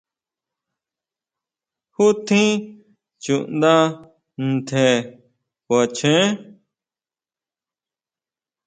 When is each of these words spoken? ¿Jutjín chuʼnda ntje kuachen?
¿Jutjín 1.95 2.53
chuʼnda 3.23 3.73
ntje 4.47 4.85
kuachen? 5.65 6.25